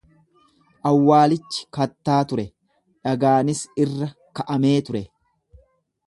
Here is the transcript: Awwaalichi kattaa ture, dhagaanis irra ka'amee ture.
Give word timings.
Awwaalichi 0.91 1.67
kattaa 1.77 2.21
ture, 2.31 2.45
dhagaanis 3.07 3.61
irra 3.85 4.09
ka'amee 4.39 4.75
ture. 4.89 5.03